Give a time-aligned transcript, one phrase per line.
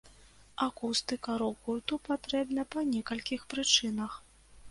[0.67, 4.11] Акустыка рок-гурту патрэбна па некалькіх прычынах.